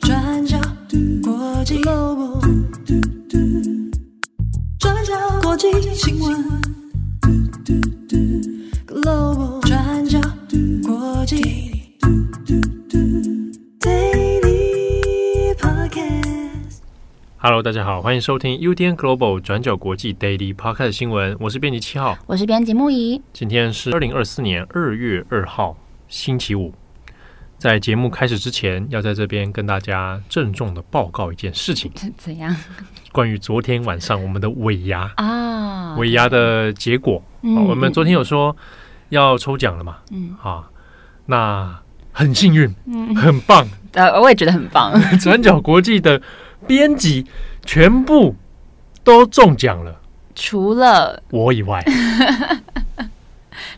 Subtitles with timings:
[0.00, 0.58] 转角
[1.22, 2.40] 国际 Global，
[4.76, 6.44] 转角国际新闻
[8.88, 10.20] Global，转角
[10.84, 11.96] 国际
[13.78, 16.80] Daily Podcast。
[17.36, 25.76] Hello，大家好，欢迎收听 UDN Global 转角国际 Daily Podcast 新闻，我是编辑七号，我是编辑木仪，今天是二零二四年二月二号，
[26.08, 26.74] 星期五。
[27.58, 31.90] 在节目开始之前，要在这边跟大家郑重的报告一件事情。
[32.18, 32.54] 怎样？
[33.12, 38.54] 关于昨天晚上我们的尾牙啊，尾牙的结果，嗯，我们昨天有说
[39.08, 39.96] 要抽奖了嘛？
[40.10, 40.68] 嗯，啊，
[41.24, 41.78] 那
[42.12, 43.66] 很幸运，嗯，很棒。
[43.94, 44.92] 呃，我也觉得很棒。
[45.18, 46.20] 转角国际的
[46.66, 47.24] 编辑
[47.64, 48.36] 全部
[49.02, 49.98] 都中奖了，
[50.34, 51.82] 除了我以外。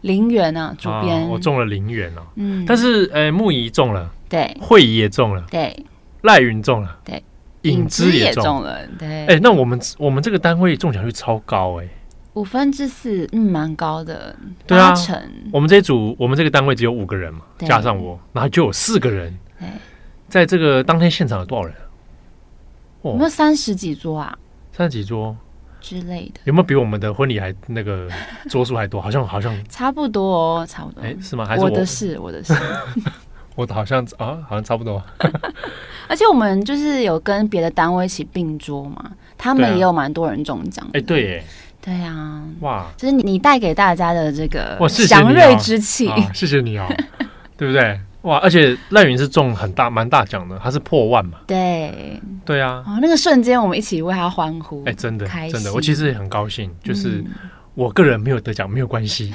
[0.02, 2.22] 零元啊，主编、啊，我中了零元哦。
[2.36, 5.84] 嗯，但是，呃，木仪中了，对，慧仪也中了，对，
[6.22, 7.22] 赖云中了，对，
[7.62, 9.26] 影之也中了，对。
[9.26, 11.88] 哎，那我们我们这个单位中奖率超高哎，
[12.34, 14.94] 五分之四，嗯，蛮高的，对啊。
[15.52, 19.36] 我们这一组，我们这个单位只有五个人嘛，加上我，然后就有四个人。
[19.58, 19.68] 对，
[20.28, 21.74] 在这个当天现场有多少人？
[23.02, 24.38] 有没有三十几桌啊？
[24.72, 25.36] 三十几桌。
[25.88, 28.06] 之类的有没有比我们的婚礼还那个
[28.50, 29.00] 桌数还多？
[29.00, 31.00] 好像好像差不多哦，差不多。
[31.02, 31.46] 哎，是吗？
[31.46, 32.52] 还是我，我的是 我的是，
[33.54, 35.02] 我的好像啊，好像差不多。
[36.06, 40.86] 而且我们就是有跟别的单位一起并桌嘛，他们也有蛮多人中奖。
[40.92, 41.44] 哎，对，耶，
[41.80, 46.86] 对啊，哇，就是你带给大家的这个祥瑞之气，谢谢你哦，
[47.56, 47.98] 对不对？
[48.22, 48.38] 哇！
[48.38, 51.38] 而且赖云是中很大蛮大奖的，他是破万嘛？
[51.46, 52.82] 对对啊！
[52.86, 56.70] 哦，那个瞬间我们一起为他欢呼，哎，真的真的，我其实也很高兴。
[56.82, 57.22] 就是
[57.74, 59.32] 我个人没有得奖没有关系，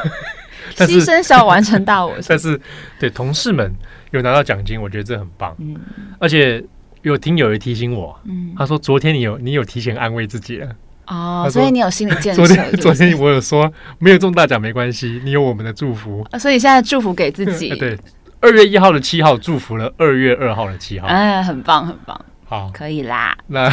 [0.76, 2.14] 牺牲小完成大我。
[2.28, 2.60] 但是
[3.00, 3.72] 对同事们
[4.10, 5.56] 有拿到奖金，我觉得这很棒。
[5.58, 5.74] 嗯，
[6.18, 6.62] 而且
[7.00, 10.68] 有听友也提醒我，嗯，他说昨天你有你有提前安慰自己了。
[11.06, 12.46] 哦，所以你有心理建设。
[12.46, 16.26] 昨天，昨天我有说没有中大奖没关系，你有我们的祝福。
[16.38, 17.70] 所以现在祝福给自己。
[17.76, 17.98] 对，
[18.40, 21.06] 二月一号的七号祝福了二月二号的七号。
[21.08, 22.24] 哎，很棒，很棒。
[22.44, 23.36] 好，可以啦。
[23.48, 23.70] 那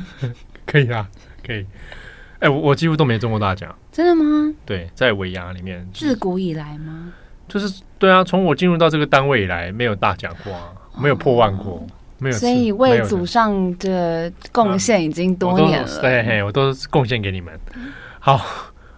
[0.66, 1.06] 可以啦，
[1.46, 1.64] 可以。
[2.40, 3.74] 哎，我我几乎都没中过大奖。
[3.90, 4.54] 真的吗？
[4.64, 7.12] 对，在尾牙里面，自古以来吗？
[7.48, 10.52] 就是对啊，从我进入到这个单位以来，没有大奖过，
[11.00, 11.84] 没有破万过。
[12.32, 17.58] 所以为祖上的贡献已经多年了，对，嘿，我都贡献给你们。
[18.18, 18.44] 好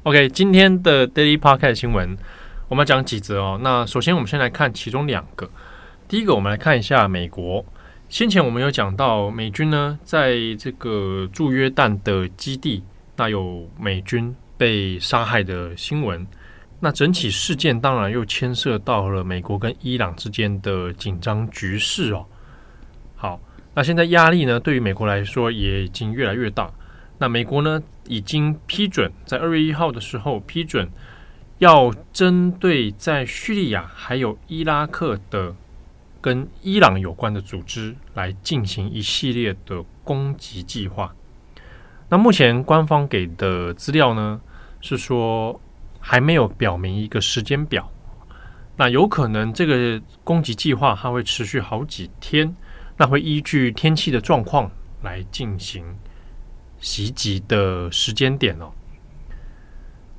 [0.04, 2.16] ，OK，今天的 Daily Podcast 新闻，
[2.68, 3.60] 我们要讲几则哦。
[3.62, 5.48] 那首先，我们先来看其中两个。
[6.08, 7.64] 第一个，我们来看一下美国。
[8.08, 12.82] 先前我们有讲到，美军呢，在这个驻约旦的基地，
[13.16, 16.26] 那有美军被杀害的新闻。
[16.80, 22.24] 那整起事件当然又牵涉到了美国跟伊朗之间的紧张局势哦。
[23.20, 23.38] 好，
[23.74, 26.72] 那现在压力呢，对于美国来说也已经越来越大。
[27.18, 30.88] 那美国呢，已经批准在二月一号的时候批准，
[31.58, 35.54] 要针对在叙利亚还有伊拉克的
[36.22, 41.14] 跟伊朗有关的组织来进行一系列的攻击计划。
[42.08, 44.40] 那目前官方给的资料呢，
[44.80, 45.60] 是说
[45.98, 47.92] 还没有表明一个时间表。
[48.78, 52.56] 那有可能这个攻击计划它会持续好几天。
[53.00, 55.82] 那会依据天气的状况来进行
[56.80, 58.70] 袭击的时间点哦。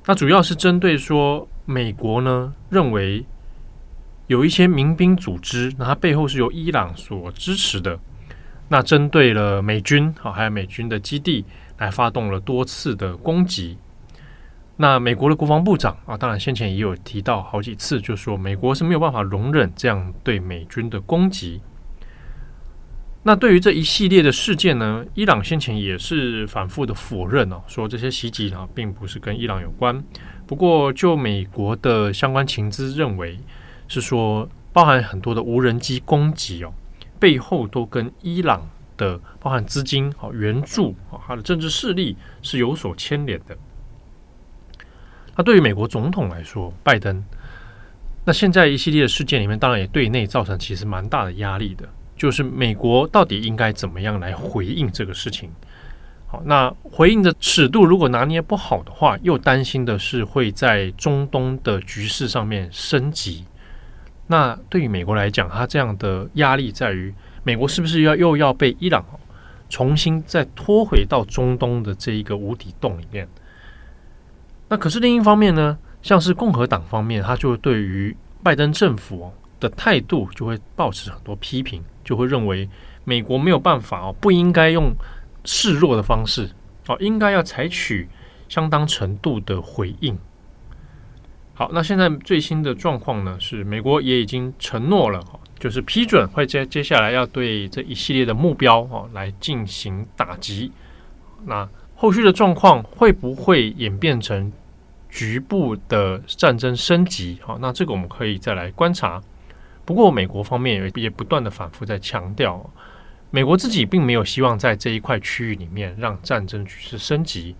[0.04, 3.24] 那主要是针对说，美国呢认为
[4.26, 7.96] 有一些民兵组织，那它背后是由伊朗所支持的。
[8.66, 11.44] 那针对了美军啊，还有美军的基地，
[11.78, 13.78] 来发动了多次的攻击。
[14.74, 21.60] 那美国的国防部长啊，当然先前也有提到好几次，就说美国是没有办法容忍这样对美军的攻击。
[23.24, 30.02] 那对于这一系列的事件呢，伊朗先前也是反复的否认哦，说这些袭击啊并不是跟伊朗有关。
[30.44, 33.38] 不过，就美国的相关情资认为，
[33.86, 36.72] 是说包含很多的无人机攻击哦，
[37.20, 43.56] 背后都跟伊朗的包含资金哦援助哦，它的政治势力是有所牵连的。
[45.36, 47.24] 那对于美国总统来说，拜登，
[48.24, 51.88] 那现在一系列的事件里面，当然也对内造成其实蛮大的压力的。
[52.22, 55.50] 就是美国到底应该怎么样来回应这个事情？
[56.28, 63.44] 好，那回应的尺度如果拿捏不好的话，又担心的是会在中东的局势上面升级。
[64.28, 69.04] 那对于美国来讲，它这样的压力在于，美国是不是要又要被伊朗
[69.68, 73.26] 重新再拖回到中东的这一个无底洞里面？
[74.68, 82.68] 那可是另一方面呢，像是共和党方面，他就对于拜登政府的态度就会抱持很多批评，就会认为
[83.04, 84.94] 美国没有办法哦，不应该用
[85.44, 86.50] 示弱的方式
[86.86, 88.08] 哦，应该要采取
[88.48, 90.18] 相当程度的回应。
[91.54, 95.22] 好，那现在最新的状况呢，是美国也已经承诺了，
[95.58, 100.72] 就是批准会接接下来要对这一系列的目标哦来进行打击。
[101.44, 104.50] 那后续的状况会不会演变成
[105.08, 107.38] 局部的战争升级？
[107.42, 109.22] 好，那这个我们可以再来观察。
[109.84, 112.68] 不过美国方面也也不断的反复在强调，
[113.30, 117.54] 美国自己并没有希望在这一块区域里面让战争局势升级。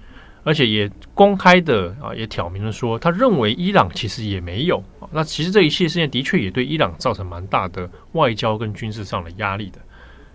[0.45, 4.83] 而且也公开的啊，也挑明了说，他认为伊朗其实也没有。
[5.13, 9.79] 那其实这一系列事件的确也对伊朗造成蛮大的外交跟军事上的压力的。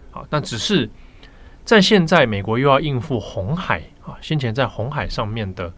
[0.09, 0.89] 好，但只是
[1.65, 5.73] 在现在，美国又要应付红海啊，先前在红海上面的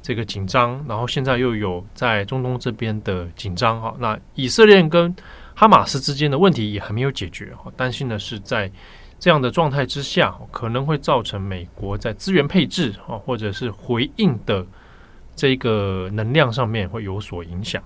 [0.00, 3.94] 这个紧张，然后现在又有在中东这边的紧张哈。
[3.98, 5.14] 那以色列跟
[5.56, 8.70] 哈马斯之间的问题也还没有解决，担心的是在。
[9.18, 14.64] 这样的状态之下，可能会造成美国在资源配置啊，或者是回应的
[15.34, 17.82] 这个能量上面会有所影响。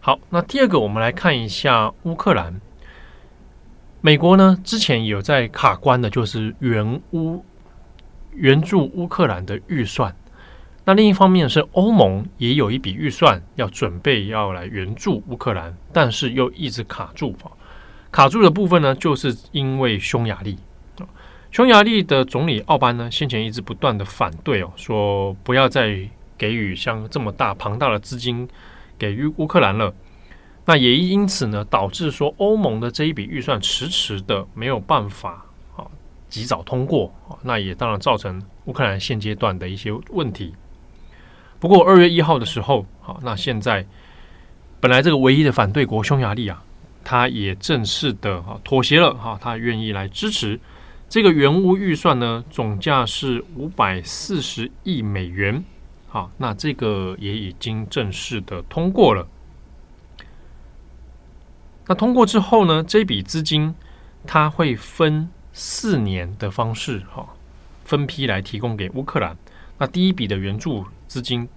[0.00, 2.58] 好，那第二个，我们来看一下乌克兰。
[4.00, 7.44] 美国呢，之前有在卡关的，就是援乌
[8.32, 10.16] 援助乌克兰的预算。
[10.86, 17.48] 那另一方面是欧盟也有一笔预算要准备要来援助乌克兰，但是又一直卡住啊。
[18.12, 20.58] 卡住的部分呢，就是因为匈牙利，
[21.50, 28.46] 匈牙利的总理奥班呢，先前一直不断的反对哦，说不要再给予像这么大庞大的资金
[28.98, 29.94] 给予乌克兰了。
[30.66, 35.46] 那也因此呢，导致说欧盟的这一笔预算迟迟的没有办法
[35.76, 35.86] 啊
[36.28, 40.54] 及早通过啊，那也当然造成乌克兰现阶段的一些问题。
[41.58, 43.86] 不过二月一号的时候，好，那现在
[44.80, 46.62] 本来这个唯一的反对国匈牙利啊。
[47.06, 50.58] 他也正式的哈妥协了哈，他愿意来支持
[51.06, 55.62] 这个援乌预算呢，总价是五百四十亿美元，
[56.08, 59.28] 好，那这个也已经正式的通过了。
[61.86, 63.74] 那通过之后呢，这笔资金
[64.26, 67.28] 它会分四年的方式哈，
[67.84, 69.36] 分批来提供给乌克兰。
[69.76, 71.48] 那第一笔的援助资金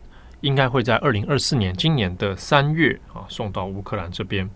[0.41, 4.47] 应该会在二零二四年今年的三月啊送到乌克兰这边。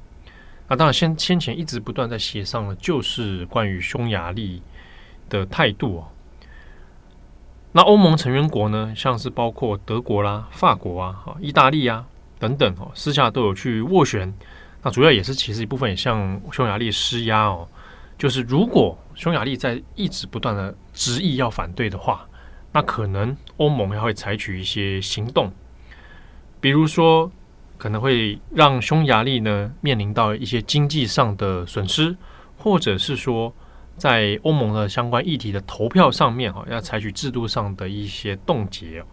[0.67, 4.61] 那当然，先先前一直不断在协商的，就是关于匈牙利
[5.27, 6.07] 的态度哦。
[7.71, 12.05] 那欧盟成员国呢，像是包括德国啦、法国啊、意大利啊
[12.37, 14.31] 等等哦，私下都有去斡旋。
[14.83, 17.67] 那主要也是其实一部分也向匈牙利施压哦，
[18.19, 22.27] 就是如果匈牙利在一直不断的执意要反对的话，
[22.73, 25.51] 那可能欧盟要会采取一些行动，
[26.59, 27.31] 比如说。
[27.77, 32.15] 可能会让匈牙利呢面临到一些经济上的损失，
[32.55, 33.51] 或者是说
[33.97, 39.03] 在欧盟的相关议题的投票上面哈，要采取制度上的一些冻结。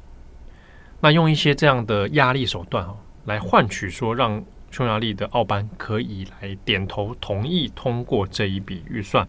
[1.00, 2.94] 那用一些这样的压力手段哈，
[3.24, 9.26] 来换取说让匈牙利的奥班可以来点头同意通过这一笔预算。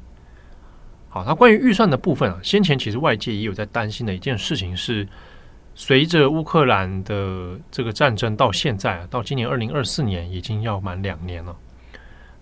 [1.09, 5.07] 好，那关于预算的部分啊，先前其实外界也有在担心的一件事情是。
[5.75, 11.56] 随着乌克兰的这个战争到现在啊，到今年二零二四年已经要满两年了，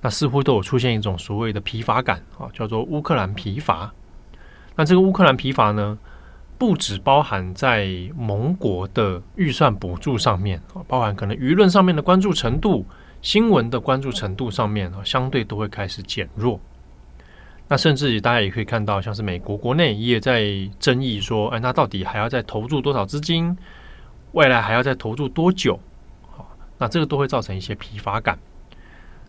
[0.01, 3.93] 那似乎都有出现一种所谓的疲乏感啊，叫做乌克兰疲乏。
[4.75, 6.00] 那这个乌克兰疲乏呢，
[6.57, 12.88] 不只包含在盟国的预算补助上面啊，包含可能舆论上面的关注程度、
[13.21, 16.59] 新闻的关注程度上面啊，相对都会开始减弱。
[17.69, 20.47] 那甚至大家也可以看到，像是美国国内也在
[20.79, 23.55] 争议说，哎，那到底还要再投注多少资金？
[24.31, 25.77] 未来还要再投注多久？
[26.31, 28.39] 好，那这个都会造成一些疲乏感。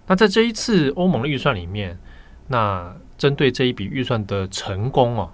[0.06, 1.98] 那在这一次欧盟的预算里面，
[2.46, 5.30] 那针对这一笔预算的成功哦，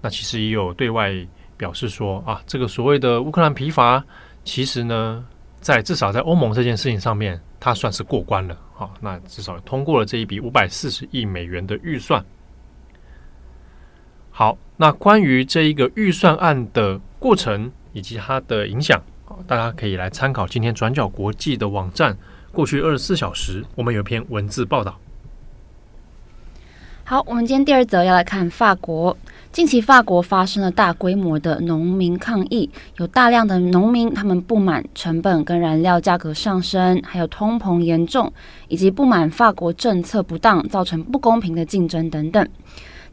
[0.00, 1.12] 那其实也有对外
[1.56, 4.04] 表示说啊，这个所谓的乌克兰疲乏，
[4.44, 5.26] 其实呢，
[5.60, 8.56] 在至少在欧盟这件事情上面，它算是过关了。
[8.74, 12.24] 好，那至少通过了这一笔五百四十亿美元的预算。
[14.36, 19.00] 好，那关于这一个预算案的过程以及它的影响，
[19.46, 22.16] 大家可以来参考今天转角国际的网站。
[22.50, 24.98] 过去二十四小时，我们有一篇文字报道。
[27.04, 29.16] 好，我们今天第二则要来看法国。
[29.52, 38.32] 近期法国发生了大规模的农民抗议，有大量的农民他们不满成本跟燃料价格上升，还有通膨严重，
[38.66, 42.48] 以及不满法国政策不当，造成不公平的竞争等等。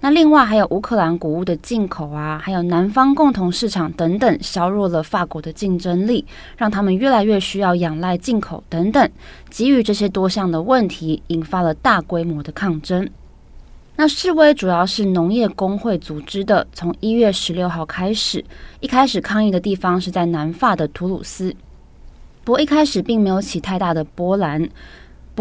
[0.03, 6.25] 那另外还有乌克兰谷物的进口啊，还有南方共同市场等等，削弱了法国的竞争力，
[6.57, 9.07] 让他们越来越需要仰赖进口等等。
[9.51, 13.07] 基于这些多项的问题，引发了大规模的抗争。
[13.95, 18.43] 那示威主要是农业工会组织的，从一月十六号开始，
[18.79, 21.55] 一开始抗议的地方是在南法的图鲁斯，
[22.43, 24.67] 不过一开始并没有起太大的波澜。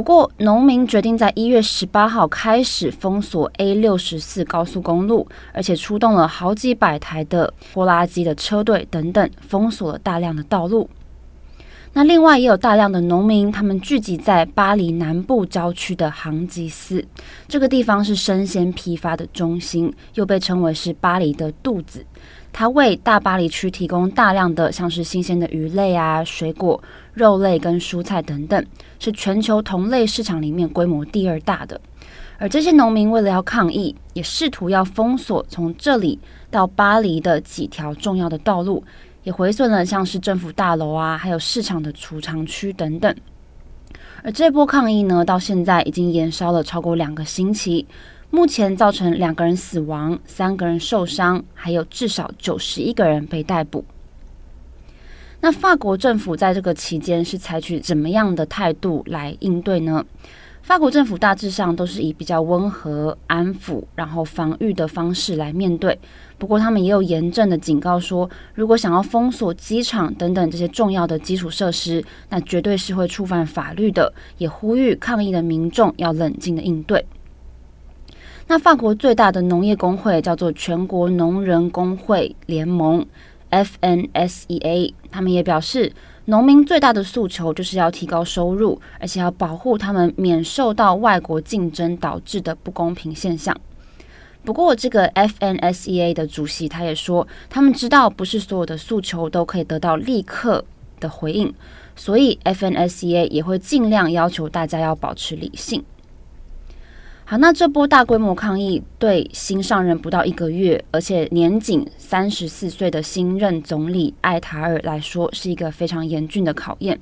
[0.01, 10.89] 不过，农民决定在一月十八号开始封锁 A 六十四高速公路，而且出动了好几百台的拖拉机的车队等等，封锁了大量的道路。
[11.93, 17.05] 那另外也有大量的农民，他们聚集在巴黎南部郊区的杭吉斯，
[17.47, 22.03] 这个地方是生鲜批发的中心，又被称为是巴黎的肚子。
[22.53, 26.83] 它为大巴黎区提供大量的像是新鲜的鱼类啊、水果、
[27.15, 28.65] 肉类跟蔬菜等等，
[28.99, 31.81] 是全球同类市场里面规模第二大的。
[32.39, 36.19] 而这些农民为了要抗议，也试图要封锁从这里
[36.51, 38.83] 到巴黎的几条重要的道路，
[39.23, 43.15] 也毁损了像是政府大楼啊，还有市场的储藏区等等。
[44.23, 47.87] 而这波抗议呢，到现在已经延烧了超过两个星期。
[48.31, 53.85] 目前造成两个人死亡，三个人受伤，还有至少九十一个人被逮捕。
[55.41, 60.05] 那法国政府在这个期间是采取怎么样的态度来应对呢？
[60.63, 65.99] 法国政府大致上都是以比较温和、安抚，然后防御的方式来面对。
[66.37, 74.13] 不过，他们也有严正的警告说，如果想要封锁机场等等这些重要的基础设施，那绝对是会触犯法律的。
[74.37, 77.05] 也呼吁抗议的民众要冷静的应对。
[78.51, 83.07] 那法国最大的农业工会叫做全国农人工会联盟
[83.49, 85.93] （FNSEA），他们也表示，
[86.25, 93.57] 农民最大的诉求就是要提高收入，而且要保护他们免受到外国竞争导致的不公平现象。
[94.45, 100.65] 不过，这个 FNSEA 的主席他也说，他们知道不是所有的诉求都可以得到立刻
[100.99, 101.55] 的回应，
[101.95, 105.85] 所以 FNSEA 也会尽量要求大家要保持理性。
[107.31, 116.99] 好，那这波大规模抗议对新上任不到一个月，而且年仅三十四岁的新任总理艾塔尔来说，是一个非常严峻的考验。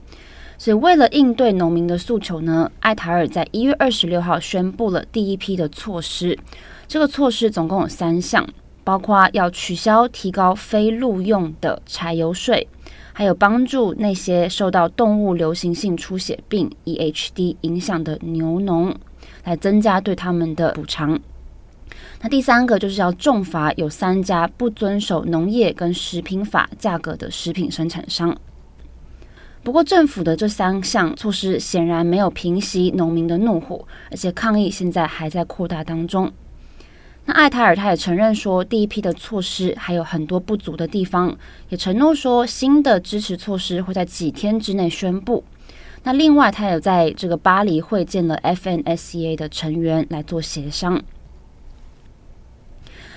[0.58, 6.38] 所以，为了应对农民的诉求呢，艾塔尔在一月二十六号宣布了第一批的措施。
[6.86, 8.46] 这个措施总共有三项，
[8.84, 12.68] 包括要取消提高非陆用的柴油税，
[13.14, 18.94] 还有帮助那些受到动物流行性出血病 （EHD） 影响的牛农。
[19.44, 21.18] 来增加对他们的补偿。
[22.20, 28.36] 那第三个就是要重罚有三家不遵守农业跟食品法价格的食品生产商。
[29.62, 36.32] 不过，政府的这三项措施显然没有平息农民的怒火，而且抗议现在还在扩大当中。
[37.26, 41.36] 那艾塔尔他也承认说，第一批的措施还有很多不足的地方，
[41.68, 45.44] 也承诺说新的支持措施会在几天之内宣布。
[46.08, 51.02] 那另外，他有在这个巴黎会见了 FNSEA 的成员来做协商。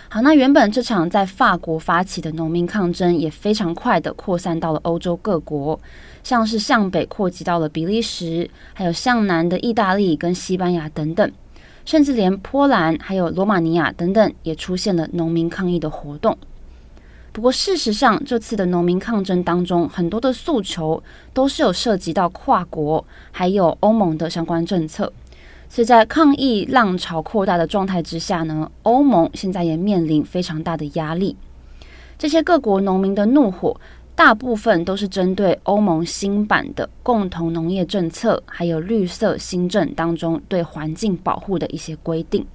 [0.10, 5.80] 好，那原本这场在法国发起的农民抗争也非常快的扩散到了欧洲各国，
[6.22, 11.32] 像是向北扩及到了比利时，还有向南的意大利跟西班牙等等，
[11.86, 16.38] 甚至连波兰还有罗马尼亚等等也出现了农民抗议的活动。
[17.34, 21.02] 不过，事实上，这次的农民抗争当中，很多的诉求
[21.34, 25.12] 都是有涉及到跨国还有欧盟的相关政策。
[25.70, 31.38] 所以在抗议浪潮扩大的状态之下呢，欧盟现在也面临非常大的压力。
[32.20, 33.80] 这些各国农民的怒火，
[34.14, 42.46] 大部分都是针对欧盟新版的共同农业政策，还有绿色新政当中对环境保护的一些规定。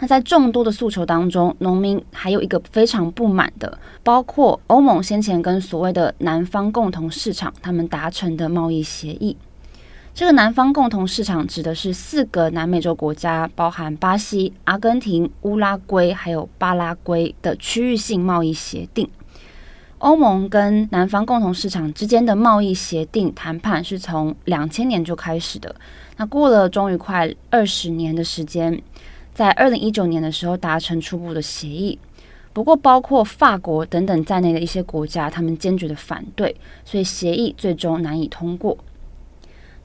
[0.00, 9.36] 那在众多的诉求当中，农民还有一个非常不满的，包括欧盟先前跟所谓的南方共同市场他们达成的贸易协议。
[10.12, 19.08] 这个南方共同市场指的是四个南美洲国家，包含巴西、阿根廷、乌拉圭还有巴拉圭的区域性贸易协定。
[19.98, 25.74] 欧盟跟南方共同市场之间的贸易协定谈判是从两千年就开始的，
[26.16, 28.82] 那过了终于快二十年的时间。
[29.34, 31.98] 在二零一九年的时候达成初步的协议，
[32.52, 38.78] 不过包括法国等等在内的一些国家，他们坚决的反对，所以协议最终难以通过。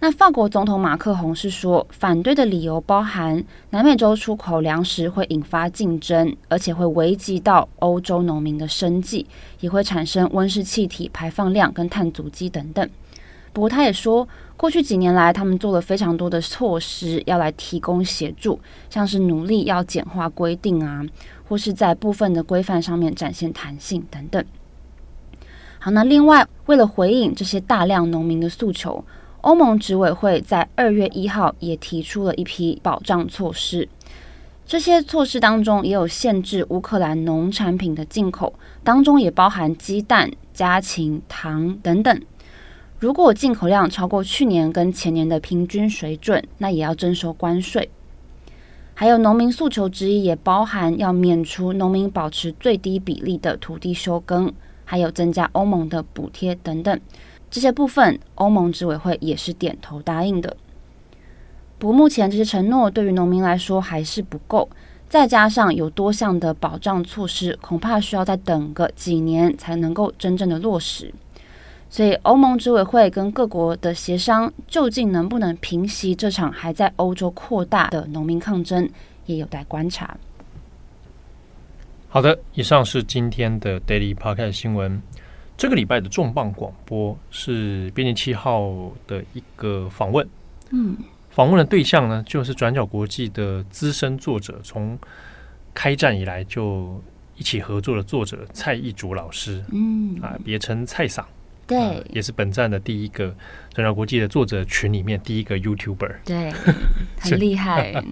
[0.01, 9.25] 那法国总统马克宏是说，反对的理由包含南美洲出口粮食会引发竞争，而且会危及到欧洲农民的生计，
[9.59, 12.87] 也会产生温室气体排放量跟碳足迹等等。
[13.51, 21.03] 不过他也说，过去几年来，他们做了非常多的措施，要来提供协助，像是努力要简化规定啊，
[21.47, 24.43] 或是在部分的规范上面展现弹性等等。
[25.79, 29.03] 好，那另外为了回应这些大量农民的诉求，
[29.41, 33.87] 欧盟执委会在二月一号也提出了一批保障措施。
[34.65, 38.53] 这些措施当中也有限制乌克兰农产品的进口，
[38.83, 42.21] 当中也包含鸡蛋、家禽、糖等等。
[42.99, 47.89] 如果进口量超过去年跟前年的平均水准，那也要征收关税。
[48.93, 54.51] 还有农民诉求之一，也包含要免除农民保持最低比例的土地休耕，
[54.83, 56.99] 还有增加欧盟的补贴等等。
[57.49, 60.57] 这些部分，欧盟执委会也是点头答应的。
[61.77, 64.67] 不过目前这些承诺对于农民来说还是不够，
[65.07, 71.13] 再加上有多项的保障措施，恐怕需要再等个几年才能够真正的落实。
[71.89, 78.87] 所以，欧盟执委会跟各国的协商，究竟能不能平息这场还在欧洲扩大的农民抗争，
[79.25, 80.15] 也有待观察。
[82.07, 85.01] 好的，以上是今天的 Daily Podcast 新闻。
[85.57, 88.71] 这个礼拜的重磅广播是编辑七号
[89.07, 90.27] 的一个访问。
[90.69, 90.95] 嗯，
[91.31, 94.97] 访问的对象呢，就是转角国际的资深作者，从
[95.73, 97.01] 开战以来就
[97.35, 99.63] 一起合作的作者蔡义竹老师。
[99.71, 101.25] 嗯，啊，别称蔡桑。
[101.69, 103.33] 对、呃，也是本站的第一个
[103.73, 106.51] 转角国际的作者群里面第一个 YouTuber，对，
[107.21, 108.03] 很厉害。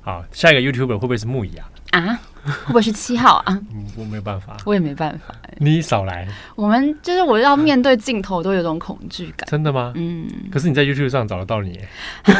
[0.00, 1.70] 好，下一个 YouTuber 会不会是木椅啊？
[1.92, 3.60] 啊，会不会是七号啊？
[3.72, 5.34] 嗯，我没有办法，我也没办法。
[5.58, 9.48] 你少来，我们就是我要面对镜头都有种恐惧感。
[9.48, 9.92] 真的吗？
[9.96, 10.26] 嗯。
[10.50, 11.78] 可是你在 YouTube 上找得到你。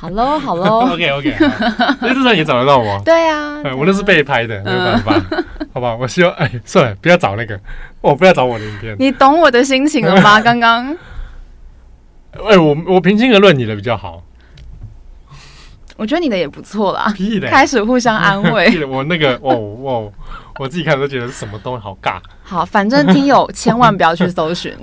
[0.00, 0.92] 好喽， 好喽。
[0.92, 1.34] OK OK，
[2.00, 3.00] 那路上也找得到我。
[3.04, 5.20] 对啊，我那是被拍的，没有办法。
[5.74, 7.58] 好吧，我希望哎，算了，不要找那个，
[8.00, 8.96] 我不要找我的影片。
[8.98, 10.38] 你懂我的心情了吗？
[10.42, 10.96] 刚刚，
[12.48, 14.22] 哎，我我平心而论，你的比较好。
[15.96, 17.12] 我觉得你的也不错啦。
[17.50, 18.84] 开始互相安慰。
[18.86, 19.52] 我那个，哦
[19.82, 20.12] 哦，
[20.58, 22.20] 我自己看都觉得是什么东西好尬。
[22.42, 24.74] 好，反正听友 千万不要去搜寻。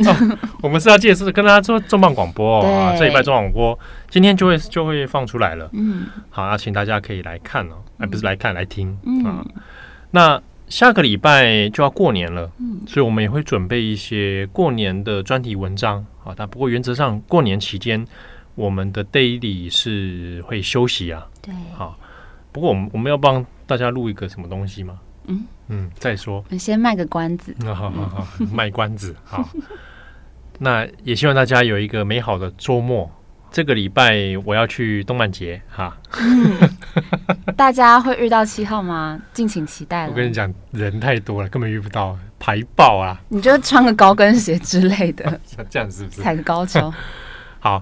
[0.62, 2.96] 我们是要介绍跟大家做重磅广播哦。
[2.98, 3.80] 这礼拜重磅广播
[4.10, 5.70] 今天就会就会放出来了。
[5.74, 6.06] 嗯。
[6.30, 9.46] 好，那请大家可以来看哦，哎，不是来看来听啊。
[10.12, 10.42] 那。
[10.68, 16.34] 下个礼拜就要过年了，嗯，所以我们也会准备一些过年的专题文章啊。
[16.36, 18.04] 但不过原则上，过年期间
[18.56, 21.24] 我们的 daily 是会休息啊。
[21.40, 21.96] 对，好。
[22.52, 25.00] 不过我们我们要帮大家录一个什么东西吗？
[25.28, 27.56] 嗯嗯，再说，你先卖个关子。
[27.60, 29.48] 那好好好，卖关子好。
[30.60, 33.12] 那也希望大家有一个美好的周末。
[33.52, 36.58] 这个礼拜我要去动漫节哈，嗯，
[37.56, 39.18] 大家会遇到七号吗？
[39.32, 40.10] 敬请期待。
[40.10, 43.18] 我跟你讲，人太多了，根本遇不到，排爆啊！
[43.30, 46.22] 你就穿个高跟鞋之类的， 这样子是不是？
[46.22, 46.94] 踩个高跷。
[47.62, 47.82] 好，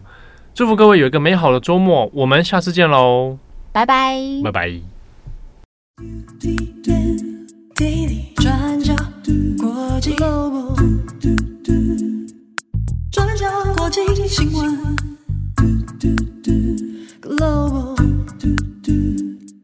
[0.53, 3.39] 祝福各位有一个美好的周末，我们下次见喽，
[3.71, 4.79] 拜拜，拜拜。
[8.35, 8.95] 转角
[9.57, 10.13] 国际
[13.11, 14.95] 转角国际新闻
[17.21, 17.95] Global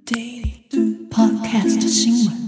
[0.06, 2.39] Daily Podcast 新闻。